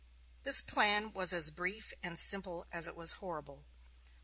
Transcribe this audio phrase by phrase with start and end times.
[0.41, 3.67] This plan was as brief and simple as it was horrible.